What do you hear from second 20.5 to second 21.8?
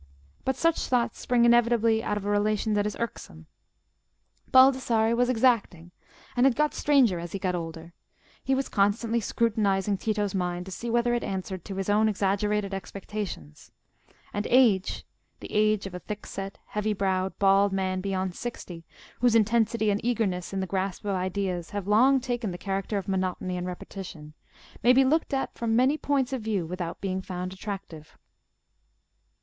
in the grasp of ideas